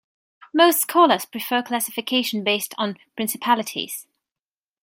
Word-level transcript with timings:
Most 0.51 0.81
scholars 0.81 1.25
prefer 1.25 1.61
classification 1.61 2.43
based 2.43 2.73
on 2.75 2.97
principalities. 3.15 4.07